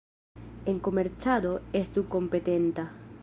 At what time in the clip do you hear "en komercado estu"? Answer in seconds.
0.73-2.05